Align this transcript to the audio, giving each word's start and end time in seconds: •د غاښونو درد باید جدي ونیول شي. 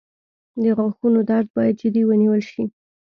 •د 0.63 0.63
غاښونو 0.77 1.19
درد 1.29 1.47
باید 1.57 1.79
جدي 1.81 2.03
ونیول 2.05 2.41
شي. 2.51 2.63